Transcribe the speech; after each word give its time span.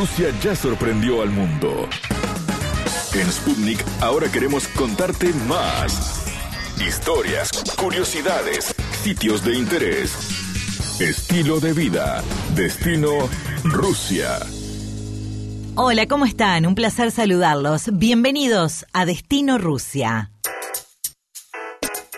Rusia 0.00 0.30
ya 0.42 0.56
sorprendió 0.56 1.20
al 1.20 1.28
mundo. 1.28 1.86
En 3.12 3.30
Sputnik 3.30 3.84
ahora 4.00 4.32
queremos 4.32 4.66
contarte 4.68 5.30
más. 5.46 6.24
Historias, 6.80 7.50
curiosidades, 7.76 8.74
sitios 9.02 9.44
de 9.44 9.58
interés, 9.58 10.14
estilo 11.02 11.60
de 11.60 11.74
vida, 11.74 12.22
destino 12.54 13.28
Rusia. 13.62 14.38
Hola, 15.74 16.06
¿cómo 16.06 16.24
están? 16.24 16.64
Un 16.64 16.74
placer 16.74 17.10
saludarlos. 17.10 17.90
Bienvenidos 17.92 18.86
a 18.94 19.04
Destino 19.04 19.58
Rusia. 19.58 20.30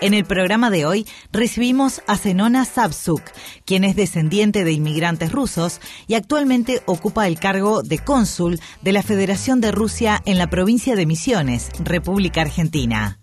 En 0.03 0.15
el 0.15 0.25
programa 0.25 0.69
de 0.69 0.85
hoy 0.85 1.07
recibimos 1.31 2.03
a 2.09 2.17
Zenona 2.17 2.65
Sabsuk, 2.65 3.23
quien 3.65 3.85
es 3.85 3.95
descendiente 3.95 4.65
de 4.65 4.73
inmigrantes 4.73 5.31
rusos 5.31 5.81
y 6.09 6.15
actualmente 6.15 6.83
ocupa 6.87 7.29
el 7.29 7.39
cargo 7.39 7.85
de 7.85 8.01
cónsul 8.01 8.59
de 8.83 8.91
la 8.91 9.05
Federación 9.05 9.61
de 9.61 9.71
Rusia 9.71 10.21
en 10.25 10.39
la 10.39 10.51
provincia 10.51 10.97
de 10.97 11.07
Misiones, 11.07 11.71
República 11.79 12.41
Argentina. 12.41 13.21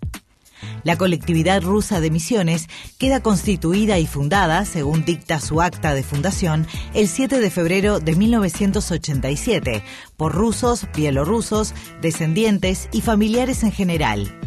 La 0.82 0.96
colectividad 0.96 1.60
rusa 1.60 2.00
de 2.00 2.10
Misiones 2.10 2.66
queda 2.96 3.20
constituida 3.20 3.98
y 3.98 4.06
fundada, 4.06 4.64
según 4.64 5.04
dicta 5.04 5.38
su 5.38 5.60
acta 5.60 5.92
de 5.92 6.02
fundación, 6.02 6.66
el 6.94 7.08
7 7.08 7.40
de 7.40 7.50
febrero 7.50 8.00
de 8.00 8.16
1987, 8.16 9.82
por 10.16 10.32
rusos, 10.32 10.86
bielorrusos, 10.96 11.74
descendientes 12.00 12.88
y 12.90 13.02
familiares 13.02 13.64
en 13.64 13.72
general. 13.72 14.39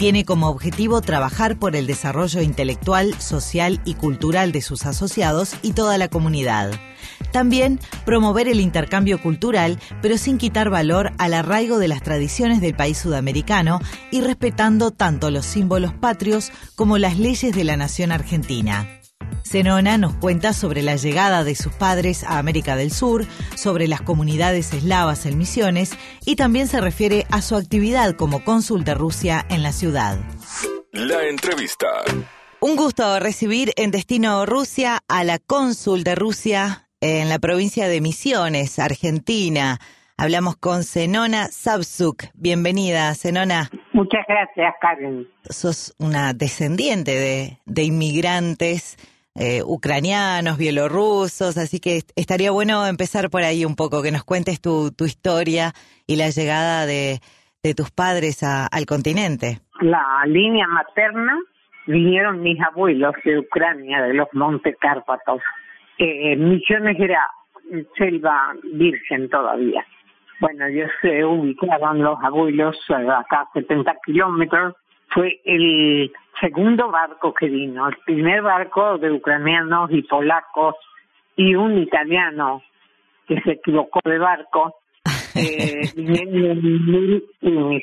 Tiene 0.00 0.24
como 0.24 0.48
objetivo 0.48 1.00
trabajar 1.00 1.58
por 1.58 1.74
el 1.74 1.88
desarrollo 1.88 2.40
intelectual, 2.40 3.20
social 3.20 3.80
y 3.84 3.94
cultural 3.94 4.52
de 4.52 4.62
sus 4.62 4.86
asociados 4.86 5.56
y 5.60 5.72
toda 5.72 5.98
la 5.98 6.06
comunidad. 6.06 6.70
También 7.32 7.80
promover 8.04 8.46
el 8.46 8.60
intercambio 8.60 9.20
cultural, 9.20 9.80
pero 10.00 10.16
sin 10.16 10.38
quitar 10.38 10.70
valor 10.70 11.10
al 11.18 11.34
arraigo 11.34 11.80
de 11.80 11.88
las 11.88 12.00
tradiciones 12.04 12.60
del 12.60 12.76
país 12.76 12.96
sudamericano 12.96 13.80
y 14.12 14.20
respetando 14.20 14.92
tanto 14.92 15.32
los 15.32 15.44
símbolos 15.44 15.92
patrios 15.94 16.52
como 16.76 16.96
las 16.96 17.18
leyes 17.18 17.52
de 17.52 17.64
la 17.64 17.76
nación 17.76 18.12
argentina. 18.12 18.97
Zenona 19.48 19.96
nos 19.96 20.12
cuenta 20.14 20.52
sobre 20.52 20.82
la 20.82 20.96
llegada 20.96 21.42
de 21.42 21.54
sus 21.54 21.72
padres 21.72 22.22
a 22.22 22.38
América 22.38 22.76
del 22.76 22.90
Sur, 22.90 23.24
sobre 23.56 23.88
las 23.88 24.02
comunidades 24.02 24.74
eslavas 24.74 25.24
en 25.24 25.38
Misiones 25.38 25.96
y 26.26 26.36
también 26.36 26.66
se 26.66 26.82
refiere 26.82 27.24
a 27.30 27.40
su 27.40 27.56
actividad 27.56 28.14
como 28.14 28.44
cónsul 28.44 28.84
de 28.84 28.92
Rusia 28.92 29.46
en 29.48 29.62
la 29.62 29.72
ciudad. 29.72 30.18
La 30.92 31.24
entrevista. 31.24 31.88
Un 32.60 32.76
gusto 32.76 33.18
recibir 33.20 33.72
en 33.76 33.90
Destino 33.90 34.44
Rusia 34.44 34.98
a 35.08 35.24
la 35.24 35.38
cónsul 35.38 36.04
de 36.04 36.14
Rusia 36.14 36.86
en 37.00 37.30
la 37.30 37.38
provincia 37.38 37.88
de 37.88 38.02
Misiones, 38.02 38.78
Argentina. 38.78 39.78
Hablamos 40.18 40.56
con 40.56 40.84
Zenona 40.84 41.46
Sabsuk. 41.46 42.24
Bienvenida, 42.34 43.14
Zenona. 43.14 43.70
Muchas 43.94 44.26
gracias, 44.28 44.74
Karen. 44.78 45.26
Sos 45.48 45.94
una 45.98 46.34
descendiente 46.34 47.12
de, 47.12 47.58
de 47.64 47.82
inmigrantes 47.84 48.98
eh, 49.40 49.62
ucranianos, 49.64 50.58
bielorrusos, 50.58 51.56
así 51.58 51.78
que 51.78 52.00
estaría 52.16 52.50
bueno 52.50 52.84
empezar 52.86 53.30
por 53.30 53.42
ahí 53.42 53.64
un 53.64 53.76
poco, 53.76 54.02
que 54.02 54.10
nos 54.10 54.24
cuentes 54.24 54.60
tu, 54.60 54.90
tu 54.90 55.04
historia 55.04 55.72
y 56.08 56.16
la 56.16 56.30
llegada 56.30 56.86
de, 56.86 57.20
tus 57.76 57.90
padres 57.90 58.42
al 58.42 58.86
continente. 58.86 59.58
La 59.82 60.24
línea 60.26 60.66
materna 60.66 61.38
vinieron 61.86 62.40
mis 62.40 62.58
abuelos 62.62 63.14
de 63.24 63.38
Ucrania, 63.38 64.02
de 64.02 64.14
los 64.14 64.28
Montes 64.32 64.74
Cárpatos. 64.80 65.42
Eh, 65.98 66.34
Misiones 66.34 66.98
era 66.98 67.22
selva 67.96 68.54
virgen 68.72 69.28
todavía. 69.28 69.84
Bueno, 70.40 70.66
ellos 70.66 70.90
se 71.02 71.24
ubicaban 71.24 72.02
los 72.02 72.18
abuelos 72.22 72.76
acá 72.88 73.42
a 73.42 73.50
70 73.52 73.92
kilómetros. 74.04 74.74
Fue 75.10 75.40
el 75.44 76.12
segundo 76.40 76.90
barco 76.90 77.34
que 77.34 77.46
vino, 77.46 77.88
el 77.88 77.96
primer 78.04 78.42
barco 78.42 78.98
de 78.98 79.10
ucranianos 79.10 79.90
y 79.90 80.02
polacos 80.02 80.76
y 81.36 81.54
un 81.54 81.78
italiano 81.78 82.62
que 83.26 83.40
se 83.42 83.52
equivocó 83.52 84.00
de 84.04 84.18
barco. 84.18 84.76
Eh, 85.38 87.22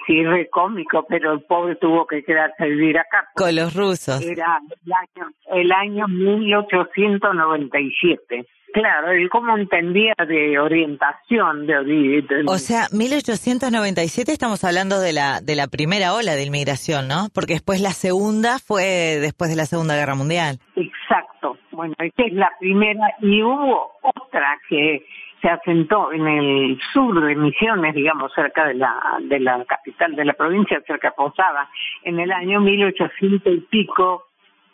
y 0.07 0.45
cómico, 0.49 1.05
pero 1.07 1.33
el 1.33 1.43
pobre 1.43 1.75
tuvo 1.75 2.07
que 2.07 2.23
quedarse 2.23 2.63
a 2.63 2.67
vivir 2.67 2.97
acá. 2.97 3.27
Con 3.35 3.53
los 3.55 3.75
rusos. 3.75 4.21
Era 4.21 4.59
el 4.85 4.91
año, 4.91 5.29
el 5.51 5.71
año 5.71 6.07
1897. 6.07 8.47
Claro, 8.73 9.11
él 9.11 9.29
como 9.29 9.55
entendía 9.57 10.13
de 10.27 10.59
orientación, 10.59 11.65
de, 11.65 11.85
de, 11.85 12.43
O 12.45 12.57
sea, 12.57 12.87
1897 12.91 14.33
estamos 14.33 14.65
hablando 14.65 14.99
de 14.99 15.13
la 15.13 15.39
de 15.39 15.55
la 15.55 15.67
primera 15.67 16.13
ola 16.13 16.35
de 16.35 16.43
inmigración, 16.43 17.07
¿no? 17.07 17.29
Porque 17.33 17.53
después 17.53 17.79
la 17.79 17.91
segunda 17.91 18.59
fue 18.59 19.17
después 19.21 19.49
de 19.49 19.55
la 19.55 19.65
Segunda 19.65 19.95
Guerra 19.95 20.15
Mundial. 20.15 20.59
Exacto. 20.75 21.57
Bueno, 21.71 21.95
esta 21.99 22.25
es 22.25 22.33
la 22.33 22.51
primera 22.59 23.15
y 23.21 23.41
hubo 23.43 23.93
otra 24.01 24.59
que 24.67 25.05
se 25.45 25.51
asentó 25.51 26.11
en 26.11 26.25
el 26.27 26.79
sur 26.91 27.23
de 27.23 27.35
Misiones, 27.35 27.93
digamos, 27.93 28.33
cerca 28.33 28.65
de 28.65 28.73
la 28.73 29.19
de 29.21 29.39
la 29.39 29.63
capital 29.65 30.15
de 30.15 30.25
la 30.25 30.33
provincia, 30.33 30.81
cerca 30.87 31.09
de 31.09 31.15
Posada, 31.15 31.69
en 32.03 32.19
el 32.19 32.31
año 32.31 32.61
1800 32.61 33.53
y 33.53 33.59
pico 33.59 34.25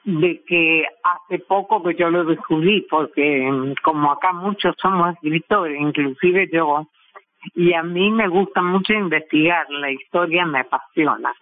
de 0.05 0.41
que 0.47 0.85
hace 1.03 1.39
poco 1.39 1.83
que 1.83 1.95
yo 1.95 2.09
lo 2.09 2.23
descubrí, 2.23 2.87
porque 2.89 3.51
mm, 3.51 3.73
como 3.83 4.13
acá 4.13 4.31
muchos 4.31 4.73
somos 4.81 5.13
escritores, 5.15 5.77
inclusive 5.77 6.49
yo, 6.53 6.87
y 7.53 7.73
a 7.73 7.83
mí 7.83 8.09
me 8.09 8.29
gusta 8.29 8.61
mucho 8.61 8.93
investigar, 8.93 9.69
la 9.71 9.91
historia 9.91 10.45
me 10.45 10.61
apasiona. 10.61 11.33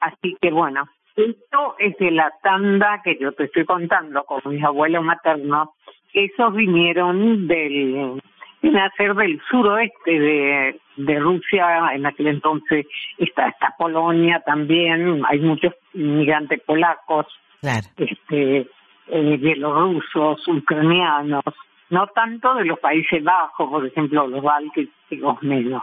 Así 0.00 0.36
que 0.40 0.50
bueno, 0.50 0.88
esto 1.14 1.76
es 1.78 1.96
de 1.98 2.10
la 2.10 2.32
tanda 2.42 3.00
que 3.04 3.16
yo 3.16 3.30
te 3.30 3.44
estoy 3.44 3.64
contando 3.64 4.24
con 4.24 4.40
mis 4.46 4.64
abuelos 4.64 5.04
maternos, 5.04 5.68
esos 6.12 6.52
vinieron 6.54 7.46
del 7.46 8.20
nacer 8.70 9.14
del 9.14 9.40
suroeste 9.50 10.18
de, 10.18 10.80
de 10.96 11.20
Rusia, 11.20 11.92
en 11.94 12.06
aquel 12.06 12.28
entonces 12.28 12.86
está, 13.18 13.48
está 13.48 13.74
Polonia 13.76 14.42
también, 14.46 15.22
hay 15.28 15.40
muchos 15.40 15.74
inmigrantes 15.94 16.60
polacos, 16.60 17.26
este, 17.96 18.68
eh, 19.08 19.36
bielorrusos, 19.36 20.46
ucranianos, 20.48 21.44
no 21.90 22.06
tanto 22.08 22.54
de 22.54 22.64
los 22.64 22.78
Países 22.78 23.22
Bajos, 23.22 23.68
por 23.68 23.86
ejemplo, 23.86 24.26
los 24.26 24.42
bálticos 24.42 25.42
menos. 25.42 25.82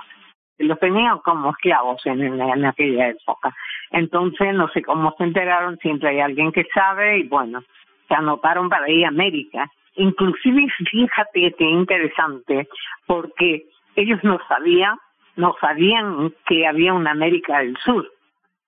Los 0.58 0.80
tenían 0.80 1.20
como 1.20 1.52
esclavos 1.52 2.06
en, 2.06 2.22
en, 2.22 2.66
aquella 2.66 3.10
época. 3.10 3.56
Entonces, 3.92 4.54
no 4.54 4.68
sé 4.70 4.82
cómo 4.82 5.14
se 5.18 5.24
enteraron, 5.24 5.78
siempre 5.78 6.10
hay 6.10 6.20
alguien 6.20 6.52
que 6.52 6.66
sabe 6.74 7.20
y 7.20 7.28
bueno, 7.28 7.64
se 8.08 8.16
anotaron 8.16 8.68
para 8.68 8.90
ir 8.90 9.06
a 9.06 9.10
América. 9.10 9.72
Inclusive, 9.96 10.68
fíjate 10.92 11.54
que 11.58 11.66
interesante, 11.66 12.68
porque 13.06 13.66
ellos 13.96 14.20
no 14.24 14.40
sabían, 14.48 14.98
no 15.36 15.56
sabían 15.60 16.34
que 16.48 16.68
había 16.68 16.94
una 16.94 17.12
América 17.12 17.60
del 17.60 17.76
Sur 17.78 18.10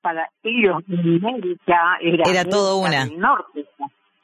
para 0.01 0.27
ellos 0.43 0.77
América 0.87 1.97
era, 2.01 2.23
era 2.27 2.45
todo 2.45 2.77
una. 2.77 3.05
norte. 3.05 3.65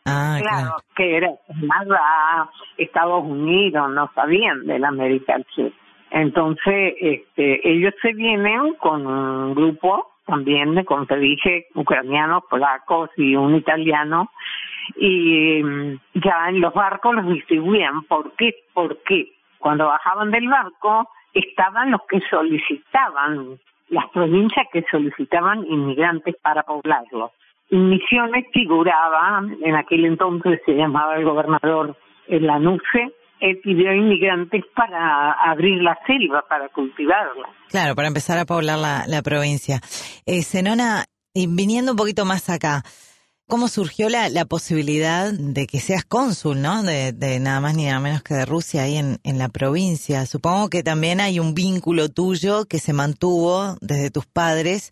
Ah, 0.05 0.37
claro, 0.41 0.77
que 0.95 1.17
era 1.17 1.29
nada 1.61 2.49
Estados 2.77 3.23
Unidos, 3.25 3.89
no 3.91 4.09
sabían 4.15 4.65
de 4.65 4.79
la 4.79 4.87
América 4.87 5.33
del 5.33 5.45
Sur. 5.53 5.71
Entonces, 6.11 6.95
este, 7.01 7.69
ellos 7.69 7.93
se 8.01 8.13
vienen 8.13 8.75
con 8.79 9.05
un 9.05 9.53
grupo 9.53 10.13
también 10.25 10.75
de, 10.75 10.85
como 10.85 11.05
te 11.05 11.17
dije, 11.17 11.67
ucranianos, 11.75 12.43
polacos 12.49 13.09
y 13.17 13.35
un 13.35 13.55
italiano, 13.55 14.31
y 14.95 15.61
mm, 15.63 15.99
ya 16.15 16.49
en 16.49 16.61
los 16.61 16.73
barcos 16.73 17.15
los 17.15 17.27
distribuían. 17.27 18.03
¿Por 18.03 18.31
qué? 18.33 18.55
Porque 18.73 19.33
cuando 19.59 19.87
bajaban 19.87 20.31
del 20.31 20.47
barco 20.47 21.09
estaban 21.33 21.91
los 21.91 22.01
que 22.09 22.19
solicitaban 22.29 23.59
las 23.89 24.09
provincias 24.09 24.67
que 24.71 24.83
solicitaban 24.91 25.65
inmigrantes 25.65 26.35
para 26.41 26.63
poblarlos. 26.63 27.31
En 27.69 27.89
Misiones 27.89 28.45
figuraba, 28.53 29.43
en 29.61 29.75
aquel 29.75 30.05
entonces 30.05 30.61
se 30.65 30.73
llamaba 30.73 31.15
el 31.15 31.25
gobernador 31.25 31.95
Lanusse, 32.27 33.13
él 33.39 33.59
pidió 33.63 33.93
inmigrantes 33.93 34.63
para 34.75 35.31
abrir 35.31 35.81
la 35.81 35.97
selva, 36.07 36.43
para 36.49 36.69
cultivarla. 36.69 37.49
Claro, 37.69 37.95
para 37.95 38.07
empezar 38.07 38.39
a 38.39 38.45
poblar 38.45 38.79
la, 38.79 39.03
la 39.07 39.21
provincia. 39.21 39.79
Eh, 40.25 40.41
Senona, 40.41 41.05
viniendo 41.33 41.91
un 41.91 41.97
poquito 41.97 42.25
más 42.25 42.49
acá, 42.49 42.83
¿Cómo 43.49 43.69
surgió 43.69 44.09
la, 44.09 44.27
la 44.27 44.43
posibilidad 44.43 45.31
de 45.31 45.67
que 45.67 45.77
seas 45.77 46.03
cónsul, 46.03 46.61
¿no? 46.61 46.83
De, 46.83 47.13
de, 47.13 47.39
nada 47.39 47.61
más 47.61 47.77
ni 47.77 47.85
nada 47.85 48.01
menos 48.01 48.21
que 48.21 48.33
de 48.33 48.45
Rusia 48.45 48.83
ahí 48.83 48.97
en, 48.97 49.37
la 49.37 49.47
provincia. 49.47 50.25
Supongo 50.25 50.69
que 50.69 50.83
también 50.83 51.21
hay 51.21 51.39
un 51.39 51.55
vínculo 51.55 52.09
tuyo 52.09 52.65
que 52.69 52.79
se 52.79 52.91
mantuvo 52.91 53.77
desde 53.79 54.11
tus 54.11 54.25
padres 54.25 54.91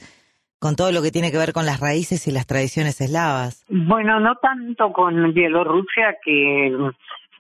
con 0.57 0.78
todo 0.78 0.94
lo 0.94 1.02
que 1.02 1.12
tiene 1.12 1.31
que 1.31 1.38
ver 1.38 1.52
con 1.52 1.66
las 1.66 1.81
raíces 1.81 2.30
y 2.30 2.31
las 2.31 2.48
tradiciones 2.48 3.02
eslavas. 3.02 3.66
Bueno, 3.68 4.22
no 4.22 4.36
tanto 4.36 4.94
con 4.94 5.34
Bielorrusia, 5.34 6.16
que, 6.24 6.72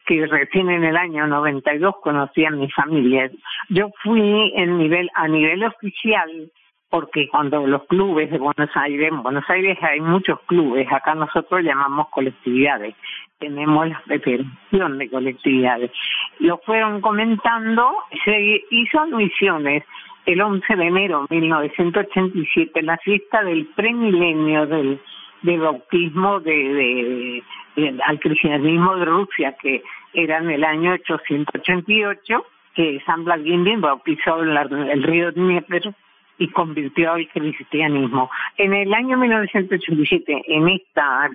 que 0.05 0.27
recién 0.27 0.69
en 0.69 0.83
el 0.83 0.97
año 0.97 1.27
92 1.27 1.95
conocí 2.03 2.43
a 2.43 2.51
mi 2.51 2.69
familia. 2.71 3.31
Yo 3.69 3.89
fui 4.03 4.51
en 4.53 4.77
nivel, 4.77 5.09
a 5.15 5.29
nivel 5.29 5.63
oficial, 5.63 6.51
porque 6.95 7.27
cuando 7.27 7.67
los 7.67 7.83
clubes 7.87 8.31
de 8.31 8.37
Buenos 8.37 8.69
Aires, 8.73 9.11
en 9.11 9.21
Buenos 9.21 9.43
Aires 9.49 9.77
hay 9.81 9.99
muchos 9.99 10.39
clubes, 10.45 10.87
acá 10.89 11.13
nosotros 11.13 11.61
llamamos 11.61 12.07
colectividades, 12.07 12.95
tenemos 13.37 13.89
la 13.89 13.99
federación 13.99 14.97
de 14.97 15.09
colectividades. 15.09 15.91
Lo 16.39 16.57
fueron 16.59 17.01
comentando, 17.01 17.97
se 18.23 18.63
hizo 18.69 19.05
misiones 19.07 19.83
el 20.25 20.39
11 20.39 20.73
de 20.73 20.85
enero 20.85 21.25
de 21.29 21.35
1987, 21.35 22.81
la 22.81 22.95
fiesta 22.99 23.43
del 23.43 23.65
premilenio 23.75 24.65
del, 24.65 25.01
bautismo 25.43 26.39
de, 26.39 27.43
de, 27.75 27.99
al 28.05 28.21
cristianismo 28.21 28.95
de 28.95 29.03
Rusia, 29.03 29.53
que 29.61 29.83
era 30.13 30.37
en 30.37 30.49
el 30.49 30.63
año 30.63 30.93
888, 30.93 32.45
que 32.73 33.01
San 33.05 33.25
Vladimir 33.25 33.79
bautizó 33.79 34.41
el, 34.41 34.55
el 34.55 35.03
río 35.03 35.33
Dnieper 35.33 35.93
y 36.37 36.49
convirtió 36.49 37.13
al 37.13 37.27
cristianismo. 37.29 38.29
En 38.57 38.73
el 38.73 38.93
año 38.93 39.17
1987, 39.17 40.43
en 40.47 40.69
esta, 40.69 41.29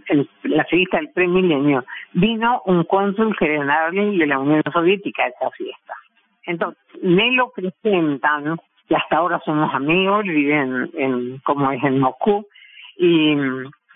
la 0.44 0.64
fiesta 0.64 0.98
del 0.98 1.10
premilenio, 1.10 1.84
vino 2.12 2.62
un 2.66 2.84
cónsul 2.84 3.34
general 3.36 3.94
de 3.94 4.26
la 4.26 4.38
Unión 4.38 4.62
Soviética 4.72 5.24
a 5.24 5.28
esa 5.28 5.50
fiesta. 5.52 5.94
Entonces, 6.44 6.82
me 7.02 7.32
lo 7.32 7.50
presentan, 7.52 8.56
y 8.88 8.94
hasta 8.94 9.16
ahora 9.16 9.40
somos 9.44 9.72
amigos, 9.74 10.24
viven 10.24 10.90
en, 10.94 11.38
como 11.38 11.70
es 11.70 11.82
en 11.82 12.00
Moscú, 12.00 12.46
y 12.96 13.34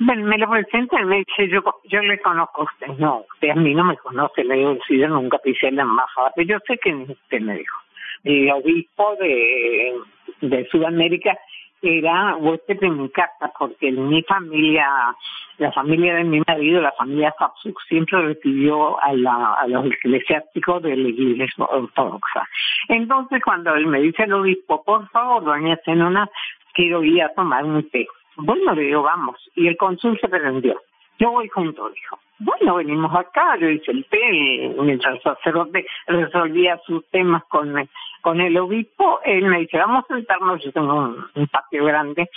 bueno, 0.00 0.26
me 0.26 0.38
lo 0.38 0.50
presentan 0.50 1.06
me 1.06 1.18
dice, 1.18 1.48
yo, 1.48 1.62
yo 1.84 2.00
le 2.00 2.18
conozco 2.20 2.62
a 2.62 2.64
usted. 2.64 2.86
No, 2.98 3.24
usted 3.34 3.50
a 3.50 3.54
mí 3.54 3.74
no 3.74 3.84
me 3.84 3.96
conoce, 3.96 4.42
le 4.42 4.56
digo, 4.56 4.78
si 4.88 4.98
yo 4.98 5.08
nunca 5.08 5.38
pisé 5.38 5.70
la 5.70 5.82
embajada, 5.82 6.32
pero 6.34 6.48
yo 6.48 6.58
sé 6.66 6.78
que 6.78 6.94
usted 6.94 7.40
me 7.40 7.58
dijo. 7.58 7.78
El 8.24 8.50
obispo 8.50 9.16
de 9.20 9.94
de 10.40 10.66
Sudamérica 10.70 11.38
era 11.82 12.36
huésped 12.36 12.80
de 12.80 12.90
mi 12.90 13.08
casa, 13.10 13.52
porque 13.58 13.92
mi 13.92 14.22
familia, 14.22 14.88
la 15.58 15.72
familia 15.72 16.14
de 16.14 16.24
mi 16.24 16.40
marido, 16.46 16.80
la 16.80 16.92
familia 16.92 17.34
Sapsuk, 17.38 17.78
siempre 17.88 18.20
recibió 18.22 19.02
a, 19.02 19.12
la, 19.12 19.54
a 19.54 19.66
los 19.66 19.86
eclesiásticos 19.86 20.82
de 20.82 20.96
la 20.96 21.08
iglesia 21.08 21.64
ortodoxa. 21.64 22.48
Entonces, 22.88 23.42
cuando 23.44 23.74
él 23.74 23.86
me 23.86 24.00
dice 24.00 24.22
al 24.22 24.32
obispo, 24.32 24.82
por 24.82 25.08
favor, 25.10 25.44
doña 25.44 25.78
Zenona, 25.84 26.28
quiero 26.72 27.02
ir 27.04 27.22
a 27.22 27.34
tomar 27.34 27.64
un 27.64 27.88
té. 27.90 28.06
Bueno, 28.36 28.74
le 28.74 28.82
digo, 28.82 29.02
vamos. 29.02 29.36
Y 29.54 29.68
el 29.68 29.76
cónsul 29.76 30.18
se 30.20 30.28
prendió. 30.28 30.80
Yo 31.18 31.30
voy 31.30 31.48
junto, 31.48 31.88
dijo. 31.90 32.18
Bueno, 32.40 32.74
venimos 32.74 33.14
acá, 33.14 33.56
yo 33.60 33.68
hice 33.68 33.92
el 33.92 34.04
té, 34.06 34.74
mientras 34.80 35.14
el 35.14 35.22
sacerdote 35.22 35.86
resolvía 36.08 36.78
sus 36.84 37.08
temas 37.10 37.44
con, 37.44 37.88
con 38.24 38.40
el 38.40 38.56
obispo, 38.56 39.20
él 39.22 39.44
me 39.44 39.58
dice, 39.58 39.76
vamos 39.76 40.06
a 40.08 40.14
sentarnos, 40.14 40.64
yo 40.64 40.72
tengo 40.72 41.14
un, 41.34 41.46
patio 41.48 41.84
grande, 41.84 42.30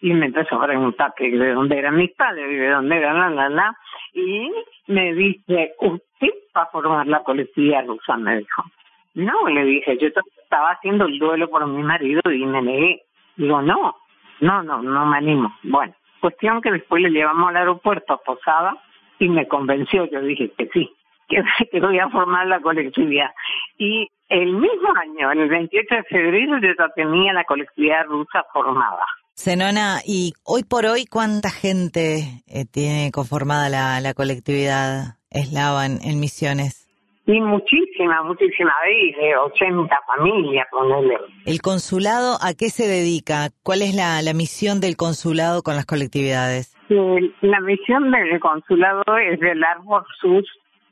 y 0.00 0.12
me 0.12 0.26
empezó 0.26 0.56
a 0.56 0.66
preguntar 0.66 1.14
que 1.16 1.30
de 1.30 1.52
dónde 1.52 1.78
eran 1.78 1.94
mis 1.94 2.10
padres, 2.10 2.44
y 2.50 2.56
de 2.56 2.68
dónde 2.70 2.96
eran 2.96 3.20
la, 3.20 3.30
la, 3.30 3.48
la, 3.48 3.78
y 4.14 4.50
me 4.88 5.14
dice, 5.14 5.74
usted 5.78 6.34
va 6.56 6.62
a 6.62 6.70
formar 6.72 7.06
la 7.06 7.22
colectividad 7.22 7.86
rusa, 7.86 8.16
me 8.16 8.38
dijo. 8.38 8.64
No, 9.14 9.46
le 9.48 9.64
dije, 9.64 9.96
yo 9.98 10.08
estaba 10.08 10.72
haciendo 10.72 11.04
el 11.04 11.20
duelo 11.20 11.48
por 11.48 11.64
mi 11.68 11.84
marido 11.84 12.20
y 12.32 12.44
me 12.44 12.60
negué. 12.60 13.02
Digo, 13.36 13.62
no, 13.62 13.94
no, 14.40 14.62
no, 14.64 14.82
no 14.82 15.06
me 15.06 15.18
animo. 15.18 15.56
Bueno, 15.62 15.94
cuestión 16.20 16.60
que 16.60 16.72
después 16.72 17.00
le 17.00 17.10
llevamos 17.10 17.50
al 17.50 17.58
aeropuerto 17.58 18.12
a 18.12 18.22
Posada, 18.24 18.76
y 19.20 19.28
me 19.28 19.46
convenció, 19.46 20.04
yo 20.06 20.20
dije 20.20 20.50
que 20.58 20.66
sí, 20.72 20.90
que, 21.28 21.44
que 21.70 21.80
voy 21.80 22.00
a 22.00 22.08
formar 22.08 22.48
la 22.48 22.58
colectividad. 22.58 23.30
Y 23.78 24.08
el 24.28 24.52
mismo 24.52 24.88
año, 24.96 25.32
en 25.32 25.40
el 25.40 25.48
28 25.48 25.94
de 25.94 26.02
febrero, 26.04 26.58
yo 26.60 26.68
ya 26.78 26.88
tenía 26.94 27.32
la 27.32 27.44
colectividad 27.44 28.04
rusa 28.06 28.44
formada. 28.52 29.04
Zenona, 29.34 30.00
¿y 30.04 30.32
hoy 30.44 30.64
por 30.64 30.84
hoy 30.84 31.06
cuánta 31.06 31.50
gente 31.50 32.42
eh, 32.46 32.64
tiene 32.70 33.10
conformada 33.12 33.68
la, 33.68 34.00
la 34.00 34.12
colectividad 34.14 35.16
eslava 35.30 35.86
en, 35.86 35.98
en 36.02 36.20
Misiones? 36.20 36.84
Y 37.26 37.40
muchísima, 37.40 38.22
muchísima, 38.22 38.72
de 38.86 39.36
80 39.36 39.94
familias, 40.06 40.66
ponele. 40.70 41.18
¿El 41.44 41.60
consulado 41.60 42.38
a 42.40 42.54
qué 42.54 42.70
se 42.70 42.88
dedica? 42.88 43.50
¿Cuál 43.62 43.82
es 43.82 43.94
la, 43.94 44.22
la 44.22 44.32
misión 44.32 44.80
del 44.80 44.96
consulado 44.96 45.62
con 45.62 45.76
las 45.76 45.86
colectividades? 45.86 46.74
la 46.88 47.60
misión 47.60 48.10
del 48.10 48.40
consulado 48.40 49.02
es 49.18 49.38
velar 49.38 49.76
por 49.84 50.06
sus 50.18 50.42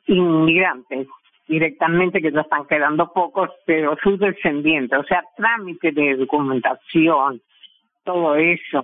inmigrantes 0.07 1.09
directamente, 1.49 2.21
que 2.21 2.33
ya 2.33 2.41
están 2.41 2.67
quedando 2.67 3.13
pocos, 3.13 3.51
pero 3.65 3.97
sus 4.03 4.19
descendientes, 4.19 4.99
o 4.99 5.05
sea, 5.05 5.23
trámite 5.37 5.93
de 5.93 6.17
documentación, 6.17 7.41
todo 8.05 8.37
eso, 8.37 8.83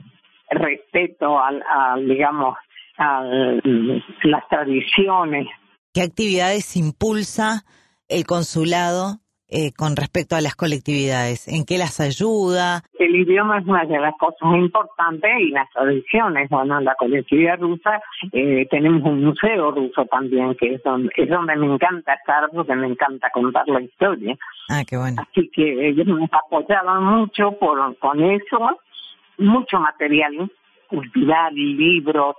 respeto 0.50 1.40
al, 1.40 1.62
digamos, 2.06 2.56
a 2.98 3.22
las 3.22 4.48
tradiciones. 4.48 5.46
¿Qué 5.94 6.02
actividades 6.02 6.76
impulsa 6.76 7.64
el 8.08 8.24
consulado 8.24 9.21
eh, 9.52 9.72
con 9.76 9.96
respecto 9.96 10.34
a 10.34 10.40
las 10.40 10.56
colectividades? 10.56 11.46
¿En 11.46 11.64
qué 11.66 11.76
las 11.76 12.00
ayuda? 12.00 12.82
El 12.98 13.14
idioma 13.14 13.58
es 13.58 13.66
una 13.66 13.84
de 13.84 13.98
las 13.98 14.14
cosas 14.16 14.56
importantes 14.56 15.30
y 15.40 15.50
las 15.50 15.68
tradiciones. 15.70 16.48
Bueno, 16.48 16.78
en 16.78 16.84
la 16.86 16.94
colectividad 16.94 17.60
rusa 17.60 18.00
eh, 18.32 18.66
tenemos 18.70 19.02
un 19.02 19.22
museo 19.24 19.70
ruso 19.70 20.06
también, 20.06 20.54
que 20.54 20.74
es 20.74 20.82
donde, 20.82 21.10
es 21.14 21.28
donde 21.28 21.54
me 21.56 21.74
encanta 21.74 22.14
estar 22.14 22.48
porque 22.50 22.74
me 22.74 22.86
encanta 22.86 23.28
contar 23.30 23.68
la 23.68 23.82
historia. 23.82 24.36
Ah, 24.70 24.82
qué 24.88 24.96
bueno. 24.96 25.20
Así 25.20 25.50
que 25.52 25.88
ellos 25.88 26.06
nos 26.06 26.30
apoyaban 26.32 27.04
mucho 27.04 27.52
por, 27.52 27.96
con 27.98 28.24
eso, 28.24 28.80
mucho 29.36 29.78
material 29.78 30.50
cultural, 30.88 31.54
libros, 31.54 32.36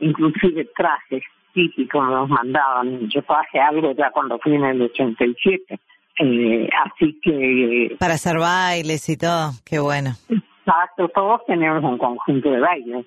inclusive 0.00 0.68
trajes 0.76 1.22
típicos 1.52 2.08
nos 2.08 2.28
mandaban. 2.28 3.08
Yo 3.08 3.22
traje 3.22 3.60
algo 3.60 3.92
ya 3.92 4.10
cuando 4.10 4.38
fui 4.38 4.54
en 4.54 4.64
el 4.64 4.82
87 4.82 5.78
eh, 6.18 6.68
así 6.84 7.18
que... 7.22 7.96
Para 7.98 8.14
hacer 8.14 8.38
bailes 8.38 9.08
y 9.08 9.16
todo, 9.16 9.52
qué 9.64 9.78
bueno. 9.78 10.10
Exacto, 10.28 11.08
todos 11.14 11.40
tenemos 11.46 11.82
un 11.82 11.98
conjunto 11.98 12.50
de 12.50 12.60
bailes, 12.60 13.06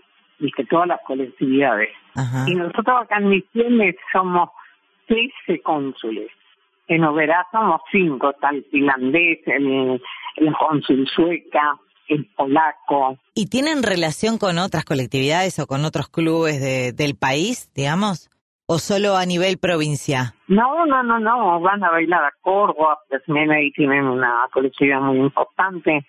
que 0.56 0.66
todas 0.66 0.88
las 0.88 1.00
colectividades. 1.06 1.90
Y 2.48 2.56
nosotros 2.56 3.04
acá 3.04 3.18
en 3.18 3.30
Misiones 3.30 3.96
somos 4.12 4.50
13 5.08 5.62
cónsules. 5.62 6.30
En 6.88 7.04
Oberá 7.04 7.48
somos 7.52 7.82
cinco, 7.92 8.32
está 8.32 8.50
el 8.50 8.66
finlandés, 8.72 9.40
el, 9.46 10.02
el 10.38 10.54
cónsul 10.58 11.08
sueca, 11.08 11.78
el 12.08 12.26
polaco. 12.36 13.18
¿Y 13.36 13.48
tienen 13.48 13.84
relación 13.84 14.38
con 14.38 14.58
otras 14.58 14.84
colectividades 14.84 15.60
o 15.60 15.68
con 15.68 15.86
otros 15.86 16.10
clubes 16.10 16.60
de, 16.60 16.92
del 16.92 17.16
país, 17.16 17.70
digamos? 17.76 18.31
O 18.74 18.80
solo 18.80 19.18
a 19.18 19.26
nivel 19.26 19.58
provincia? 19.58 20.34
No, 20.48 20.86
no, 20.86 21.04
no, 21.04 21.20
no, 21.20 21.60
van 21.60 21.84
a 21.84 21.92
bailar 21.92 22.24
a 22.24 22.32
Córdoba, 22.42 23.00
también 23.26 23.52
ahí 23.52 23.70
tienen 23.72 24.06
una 24.06 24.48
colectividad 24.54 25.02
muy 25.02 25.18
importante, 25.18 26.06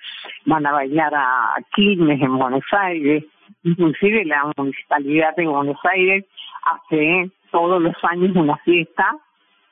van 0.46 0.64
a 0.64 0.70
bailar 0.70 1.12
a 1.12 1.56
Quilmes 1.74 2.22
en 2.22 2.38
Buenos 2.38 2.62
Aires, 2.70 3.24
inclusive 3.64 4.24
la 4.26 4.52
municipalidad 4.56 5.34
de 5.36 5.46
Buenos 5.48 5.78
Aires 5.92 6.24
hace 6.62 7.32
todos 7.50 7.82
los 7.82 7.96
años 8.08 8.36
una 8.36 8.56
fiesta 8.58 9.10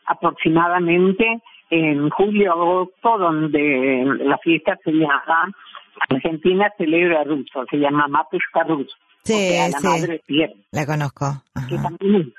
aproximadamente 0.07 1.41
en 1.71 2.11
julio 2.11 2.53
agosto 2.53 3.19
donde 3.19 4.05
la 4.19 4.37
fiesta 4.39 4.77
se 4.83 4.91
llama 4.91 5.55
Argentina 6.09 6.73
celebra 6.77 7.23
ruso, 7.23 7.65
se 7.71 7.77
llama 7.77 8.09
Matushka 8.09 8.65
Ruso. 8.65 8.97
Sí, 9.23 9.59
sí. 10.27 10.47
La 10.73 10.87
conozco. 10.87 11.27
Que 11.69 11.77
también 11.77 12.33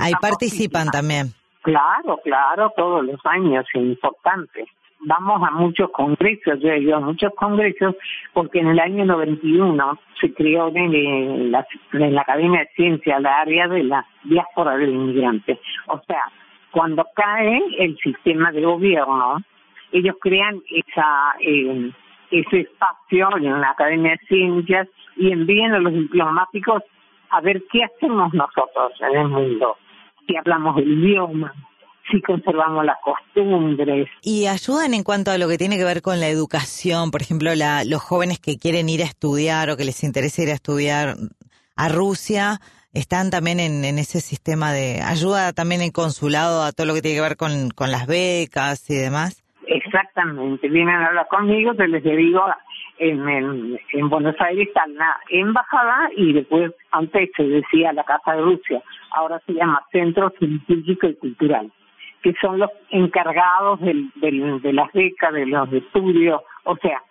Ahí 0.00 0.12
participan 0.20 0.88
también. 0.88 1.28
Claro, 1.62 2.18
claro, 2.22 2.72
todos 2.76 3.04
los 3.04 3.20
años, 3.24 3.66
es 3.74 3.82
importante. 3.82 4.66
Vamos 5.00 5.40
a 5.46 5.52
muchos 5.52 5.90
congresos, 5.90 6.58
yo 6.60 6.70
he 6.70 6.80
ido 6.80 6.96
a 6.96 7.00
muchos 7.00 7.32
congresos, 7.36 7.94
porque 8.32 8.58
en 8.60 8.68
el 8.68 8.80
año 8.80 9.04
91 9.04 9.98
se 10.20 10.34
creó 10.34 10.68
en 10.74 11.52
la, 11.52 11.66
en 11.92 12.14
la 12.14 12.22
Academia 12.22 12.60
de 12.60 12.70
Ciencia 12.74 13.20
la 13.20 13.38
área 13.38 13.68
de 13.68 13.84
la 13.84 14.04
diáspora 14.24 14.76
del 14.76 14.90
inmigrante. 14.90 15.60
O 15.86 16.00
sea, 16.06 16.22
cuando 16.72 17.06
cae 17.14 17.60
el 17.78 17.96
sistema 17.98 18.50
de 18.50 18.62
gobierno, 18.62 19.38
ellos 19.92 20.16
crean 20.20 20.60
esa 20.68 21.34
eh, 21.40 21.92
ese 22.30 22.60
espacio 22.60 23.36
en 23.36 23.60
la 23.60 23.70
Academia 23.70 24.12
de 24.12 24.26
Ciencias 24.26 24.88
y 25.16 25.32
envían 25.32 25.74
a 25.74 25.78
los 25.78 25.92
diplomáticos 25.92 26.82
a 27.30 27.40
ver 27.40 27.62
qué 27.70 27.84
hacemos 27.84 28.32
nosotros 28.34 28.92
en 29.00 29.18
el 29.18 29.28
mundo, 29.28 29.76
si 30.26 30.36
hablamos 30.36 30.78
el 30.78 31.04
idioma, 31.04 31.52
si 32.10 32.20
conservamos 32.22 32.84
las 32.84 32.96
costumbres. 33.02 34.08
¿Y 34.22 34.46
ayudan 34.46 34.94
en 34.94 35.04
cuanto 35.04 35.30
a 35.30 35.38
lo 35.38 35.48
que 35.48 35.58
tiene 35.58 35.76
que 35.76 35.84
ver 35.84 36.02
con 36.02 36.20
la 36.20 36.28
educación? 36.28 37.10
Por 37.10 37.22
ejemplo, 37.22 37.54
la, 37.54 37.84
los 37.84 38.02
jóvenes 38.02 38.38
que 38.38 38.58
quieren 38.58 38.88
ir 38.88 39.02
a 39.02 39.06
estudiar 39.06 39.70
o 39.70 39.76
que 39.76 39.84
les 39.84 40.02
interesa 40.04 40.42
ir 40.42 40.50
a 40.50 40.54
estudiar 40.54 41.14
a 41.76 41.88
Rusia, 41.88 42.60
¿están 42.92 43.30
también 43.30 43.60
en, 43.60 43.84
en 43.84 43.98
ese 43.98 44.20
sistema 44.20 44.72
de 44.72 45.00
ayuda 45.02 45.52
también 45.52 45.82
el 45.82 45.92
consulado 45.92 46.62
a 46.62 46.72
todo 46.72 46.86
lo 46.86 46.94
que 46.94 47.02
tiene 47.02 47.16
que 47.16 47.22
ver 47.22 47.36
con, 47.36 47.70
con 47.70 47.90
las 47.90 48.06
becas 48.06 48.88
y 48.90 48.96
demás? 48.96 49.44
Exactamente, 49.66 50.68
vienen 50.68 50.94
a 50.94 51.08
hablar 51.08 51.28
conmigo, 51.28 51.74
te 51.74 51.86
les 51.88 52.02
digo, 52.02 52.42
en, 52.98 53.78
en, 53.92 54.08
Buenos 54.08 54.34
Aires 54.40 54.68
está 54.68 54.86
la 54.88 55.18
embajada 55.30 56.10
y 56.16 56.32
después 56.32 56.72
antes 56.90 57.30
se 57.36 57.42
decía 57.44 57.92
la 57.92 58.04
Casa 58.04 58.34
de 58.34 58.42
Rusia, 58.42 58.82
ahora 59.12 59.40
se 59.46 59.52
llama 59.52 59.82
Centro 59.92 60.32
Científico 60.38 61.06
y 61.08 61.14
Cultural, 61.14 61.72
que 62.22 62.34
son 62.40 62.58
los 62.58 62.70
encargados 62.90 63.80
del, 63.80 64.10
de 64.14 64.72
las 64.72 64.92
becas, 64.92 65.32
de 65.32 65.46
los 65.46 65.72
estudios, 65.72 66.42
o 66.64 66.76
sea, 66.76 67.02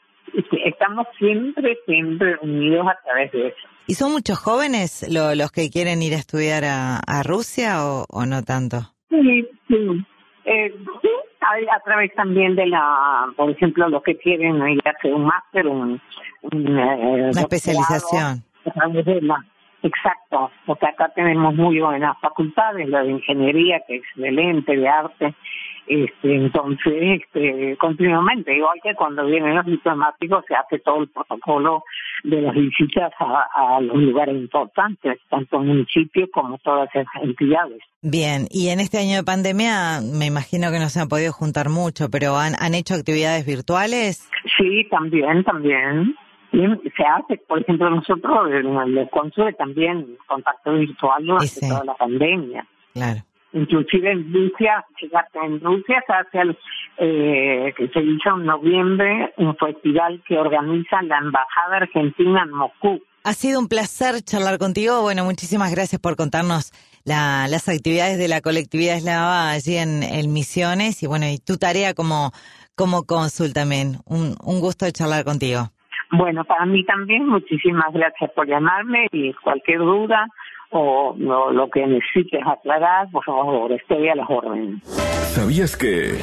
estamos 0.65 1.07
siempre, 1.17 1.77
siempre 1.85 2.37
unidos 2.41 2.87
a 2.87 2.97
través 3.03 3.31
de 3.31 3.47
eso. 3.47 3.67
¿Y 3.87 3.93
son 3.93 4.11
muchos 4.11 4.37
jóvenes 4.37 5.07
los 5.09 5.51
que 5.51 5.69
quieren 5.69 6.01
ir 6.01 6.13
a 6.13 6.17
estudiar 6.17 6.65
a, 6.65 6.97
a 6.97 7.23
Rusia 7.23 7.85
o, 7.85 8.05
o 8.09 8.25
no 8.25 8.43
tanto? 8.43 8.77
Sí, 9.09 9.47
sí. 9.67 10.05
Eh, 10.43 10.73
sí, 11.01 11.09
a, 11.41 11.79
través 11.81 12.13
también 12.15 12.55
de 12.55 12.67
la, 12.67 13.27
por 13.35 13.49
ejemplo, 13.49 13.87
los 13.89 14.03
que 14.03 14.17
quieren 14.17 14.55
ir 14.67 14.81
a 14.85 14.91
hacer 14.91 15.13
un 15.13 15.25
máster, 15.25 15.67
un, 15.67 16.01
eh, 16.51 16.51
una 16.51 17.29
especialización. 17.29 18.43
exacto, 19.83 20.51
porque 20.65 20.87
acá 20.87 21.09
tenemos 21.15 21.55
muy 21.55 21.79
buenas 21.79 22.17
facultades, 22.19 22.89
la 22.89 23.03
de 23.03 23.11
ingeniería, 23.11 23.81
que 23.87 23.97
es 23.97 24.03
excelente, 24.03 24.75
de 24.75 24.87
arte, 24.87 25.35
este, 25.87 26.35
entonces, 26.35 27.21
este, 27.21 27.77
continuamente, 27.77 28.55
igual 28.55 28.77
que 28.83 28.93
cuando 28.93 29.25
vienen 29.25 29.55
los 29.55 29.65
diplomáticos, 29.65 30.43
se 30.45 30.53
hace 30.53 30.79
todo 30.79 31.01
el 31.01 31.07
protocolo 31.07 31.83
de 32.23 32.41
las 32.41 32.53
visitas 32.53 33.13
a, 33.19 33.79
los 33.79 33.95
lugares 33.95 34.35
importantes, 34.35 35.19
tanto 35.29 35.59
municipios 35.59 36.29
como 36.33 36.57
todas 36.57 36.89
esas 36.93 37.23
entidades. 37.23 37.79
Bien, 38.01 38.47
y 38.49 38.67
en 38.69 38.81
este 38.81 38.97
año 38.97 39.15
de 39.15 39.23
pandemia 39.23 40.01
me 40.01 40.25
imagino 40.25 40.71
que 40.71 40.79
no 40.79 40.89
se 40.89 40.99
han 40.99 41.07
podido 41.07 41.31
juntar 41.31 41.69
mucho, 41.69 42.09
pero 42.09 42.35
¿han, 42.35 42.53
han 42.59 42.73
hecho 42.73 42.95
actividades 42.95 43.45
virtuales? 43.45 44.29
Sí, 44.57 44.85
también, 44.91 45.43
también. 45.45 46.15
se 46.51 47.03
hace, 47.03 47.37
por 47.47 47.61
ejemplo, 47.61 47.89
nosotros 47.89 48.51
en 48.51 48.97
el 48.97 49.09
cónsul 49.09 49.55
también 49.55 50.17
contacto 50.27 50.73
virtual 50.73 51.25
durante 51.25 51.61
toda 51.61 51.85
la 51.85 51.93
pandemia. 51.93 52.67
Claro 52.93 53.21
inclusive 53.57 54.11
en 54.11 54.33
Rusia, 54.33 54.85
en 55.43 55.59
Rusia 55.59 56.03
se 56.05 56.13
hace 56.13 56.39
el, 56.39 56.57
eh, 56.97 57.73
que 57.75 57.87
se 57.89 58.01
hizo 58.01 58.35
en 58.35 58.45
noviembre 58.45 59.33
un 59.37 59.55
festival 59.57 60.21
que 60.27 60.37
organiza 60.37 61.01
la 61.03 61.17
Embajada 61.17 61.77
Argentina 61.77 62.43
en 62.43 62.51
Moscú. 62.51 63.01
Ha 63.23 63.33
sido 63.33 63.59
un 63.59 63.67
placer 63.67 64.21
charlar 64.23 64.57
contigo. 64.57 65.01
Bueno, 65.01 65.25
muchísimas 65.25 65.71
gracias 65.71 65.99
por 65.99 66.15
contarnos 66.15 66.71
la, 67.03 67.47
las 67.49 67.67
actividades 67.67 68.17
de 68.17 68.27
la 68.27 68.41
colectividad 68.41 68.97
eslava 68.97 69.51
allí 69.51 69.75
en, 69.75 70.33
Misiones 70.33 71.03
y 71.03 71.07
bueno, 71.07 71.25
y 71.25 71.37
tu 71.37 71.57
tarea 71.57 71.93
como, 71.93 72.31
como 72.75 73.03
cónsul 73.03 73.53
también. 73.53 73.97
Un, 74.05 74.35
un 74.43 74.59
gusto 74.61 74.85
de 74.85 74.91
charlar 74.91 75.25
contigo. 75.25 75.69
Bueno, 76.11 76.45
para 76.45 76.65
mí 76.65 76.85
también, 76.85 77.27
muchísimas 77.27 77.91
gracias 77.91 78.31
por 78.31 78.47
llamarme 78.47 79.07
y 79.11 79.33
cualquier 79.33 79.79
duda 79.79 80.25
o 80.71 81.15
lo 81.17 81.69
que 81.69 81.85
necesites 81.85 82.41
aclarar, 82.45 83.09
por 83.11 83.23
favor, 83.23 83.71
estoy 83.71 84.09
a 84.09 84.15
las 84.15 84.29
órdenes. 84.29 84.83
¿Sabías 84.83 85.75
que 85.77 86.17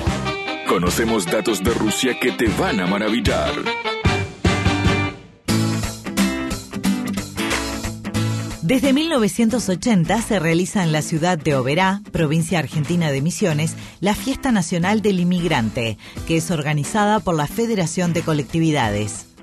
conocemos 0.68 1.30
datos 1.30 1.62
de 1.62 1.72
Rusia 1.74 2.12
que 2.20 2.32
te 2.32 2.46
van 2.60 2.80
a 2.80 2.86
maravillar? 2.86 3.50
Desde 8.66 8.94
1980 8.94 10.22
se 10.22 10.38
realiza 10.38 10.82
en 10.82 10.92
la 10.92 11.02
ciudad 11.02 11.36
de 11.36 11.54
Oberá, 11.54 12.00
provincia 12.12 12.58
argentina 12.58 13.10
de 13.10 13.20
Misiones, 13.20 13.76
la 14.00 14.14
Fiesta 14.14 14.52
Nacional 14.52 15.02
del 15.02 15.20
Inmigrante, 15.20 15.98
que 16.26 16.38
es 16.38 16.50
organizada 16.50 17.20
por 17.20 17.36
la 17.36 17.46
Federación 17.46 18.14
de 18.14 18.22
Colectividades. 18.22 19.33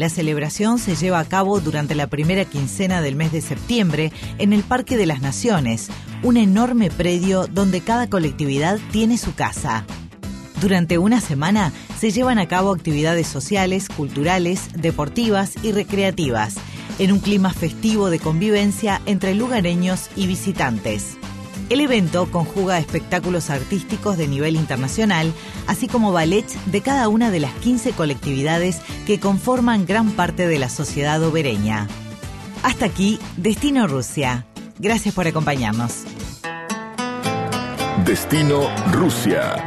La 0.00 0.08
celebración 0.08 0.78
se 0.78 0.96
lleva 0.96 1.18
a 1.18 1.26
cabo 1.26 1.60
durante 1.60 1.94
la 1.94 2.06
primera 2.06 2.46
quincena 2.46 3.02
del 3.02 3.16
mes 3.16 3.32
de 3.32 3.42
septiembre 3.42 4.12
en 4.38 4.54
el 4.54 4.62
Parque 4.62 4.96
de 4.96 5.04
las 5.04 5.20
Naciones, 5.20 5.90
un 6.22 6.38
enorme 6.38 6.90
predio 6.90 7.46
donde 7.46 7.82
cada 7.82 8.08
colectividad 8.08 8.78
tiene 8.92 9.18
su 9.18 9.34
casa. 9.34 9.84
Durante 10.58 10.96
una 10.96 11.20
semana 11.20 11.70
se 11.98 12.12
llevan 12.12 12.38
a 12.38 12.48
cabo 12.48 12.72
actividades 12.72 13.26
sociales, 13.26 13.90
culturales, 13.90 14.70
deportivas 14.74 15.52
y 15.62 15.72
recreativas, 15.72 16.54
en 16.98 17.12
un 17.12 17.18
clima 17.18 17.52
festivo 17.52 18.08
de 18.08 18.20
convivencia 18.20 19.02
entre 19.04 19.34
lugareños 19.34 20.08
y 20.16 20.26
visitantes. 20.26 21.18
El 21.70 21.80
evento 21.80 22.28
conjuga 22.32 22.78
espectáculos 22.78 23.48
artísticos 23.48 24.18
de 24.18 24.26
nivel 24.26 24.56
internacional, 24.56 25.32
así 25.68 25.86
como 25.86 26.12
ballets 26.12 26.56
de 26.66 26.80
cada 26.80 27.08
una 27.08 27.30
de 27.30 27.38
las 27.38 27.52
15 27.54 27.92
colectividades 27.92 28.80
que 29.06 29.20
conforman 29.20 29.86
gran 29.86 30.10
parte 30.10 30.48
de 30.48 30.58
la 30.58 30.68
sociedad 30.68 31.22
obereña. 31.22 31.86
Hasta 32.64 32.86
aquí, 32.86 33.20
Destino 33.36 33.86
Rusia. 33.86 34.46
Gracias 34.80 35.14
por 35.14 35.28
acompañarnos. 35.28 36.02
Destino 38.04 38.68
Rusia. 38.90 39.64